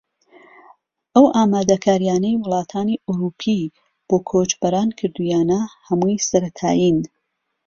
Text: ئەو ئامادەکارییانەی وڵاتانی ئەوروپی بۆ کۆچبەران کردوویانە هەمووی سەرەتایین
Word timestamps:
ئەو 1.13 1.25
ئامادەکارییانەی 1.35 2.39
وڵاتانی 2.43 3.01
ئەوروپی 3.07 3.61
بۆ 4.07 4.17
کۆچبەران 4.29 4.89
کردوویانە 4.99 5.61
هەمووی 5.87 6.23
سەرەتایین 6.27 6.97